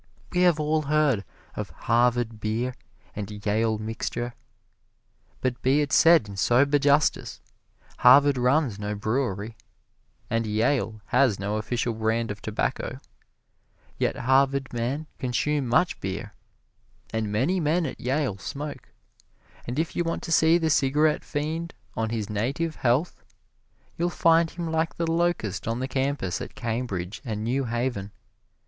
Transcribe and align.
We 0.31 0.41
have 0.41 0.59
all 0.59 0.81
heard 0.81 1.23
of 1.53 1.69
Harvard 1.69 2.39
Beer 2.39 2.73
and 3.15 3.29
Yale 3.45 3.77
Mixture, 3.77 4.33
but 5.41 5.61
be 5.61 5.81
it 5.81 5.93
said 5.93 6.27
in 6.27 6.37
sober 6.37 6.79
justice, 6.79 7.39
Harvard 7.99 8.35
runs 8.35 8.79
no 8.79 8.95
brewery, 8.95 9.55
and 10.27 10.47
Yale 10.47 11.01
has 11.09 11.37
no 11.39 11.57
official 11.57 11.93
brand 11.93 12.31
of 12.31 12.41
tobacco. 12.41 12.99
Yet 13.99 14.15
Harvard 14.15 14.73
men 14.73 15.05
consume 15.19 15.67
much 15.67 15.99
beer, 15.99 16.33
and 17.13 17.31
many 17.31 17.59
men 17.59 17.85
at 17.85 17.99
Yale 18.01 18.39
smoke. 18.39 18.89
And 19.67 19.77
if 19.77 19.95
you 19.95 20.03
want 20.03 20.23
to 20.23 20.31
see 20.31 20.57
the 20.57 20.71
cigarette 20.71 21.23
fiend 21.23 21.75
on 21.95 22.09
his 22.09 22.27
native 22.27 22.77
heath, 22.81 23.21
you'll 23.99 24.09
find 24.09 24.49
him 24.49 24.71
like 24.71 24.95
the 24.97 25.05
locust 25.11 25.67
on 25.67 25.79
the 25.79 25.87
campus 25.87 26.41
at 26.41 26.55
Cambridge 26.55 27.21
and 27.23 27.43
New 27.43 27.65
Haven. 27.65 28.09